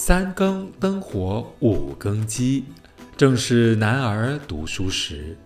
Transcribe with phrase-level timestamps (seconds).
[0.00, 2.64] 三更灯火五更鸡，
[3.16, 5.36] 正是男儿读书时。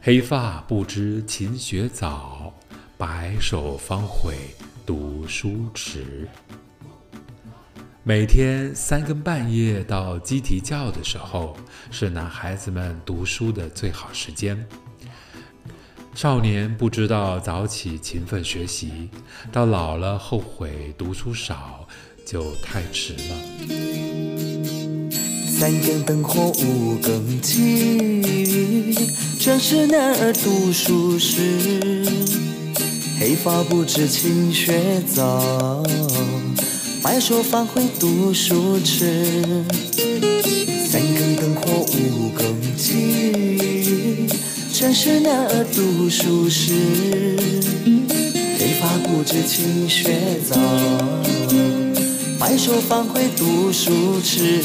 [0.00, 2.52] 黑发不知勤学早，
[2.98, 4.34] 白首方悔
[4.84, 6.28] 读书迟。
[8.02, 11.56] 每天三更半夜到鸡啼叫的时候，
[11.92, 14.66] 是男孩子们读书的最好时间。
[16.12, 19.08] 少年不知道早起勤奋学习，
[19.52, 21.88] 到老了后悔读书少，
[22.24, 23.36] 就太迟了。
[25.46, 28.94] 三更灯火五更鸡，
[29.38, 32.04] 正是男儿读书时。
[33.20, 35.82] 黑发不知勤学早，
[37.02, 39.24] 白首方悔读书迟。
[40.88, 44.26] 三更灯火五更鸡，
[44.72, 46.72] 正是男儿读书时。
[48.58, 50.12] 黑发不知勤学
[50.48, 50.56] 早。
[52.52, 54.60] 白首方悔读书迟。